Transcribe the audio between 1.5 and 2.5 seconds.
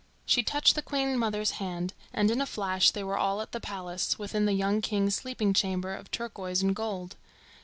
hand, and in a